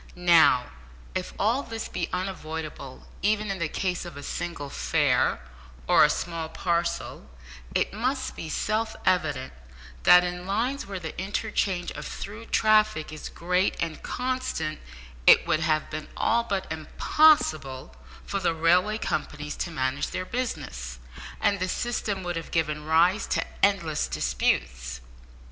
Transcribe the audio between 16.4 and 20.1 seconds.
but impossible for the railway companies to manage